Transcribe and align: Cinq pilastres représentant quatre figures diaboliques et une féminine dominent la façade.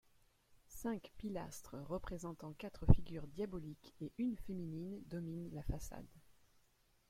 Cinq 0.67 1.11
pilastres 1.19 1.75
représentant 1.87 2.53
quatre 2.53 2.91
figures 2.91 3.27
diaboliques 3.27 3.93
et 4.01 4.11
une 4.17 4.35
féminine 4.35 4.99
dominent 5.05 5.51
la 5.53 5.61
façade. 5.61 6.07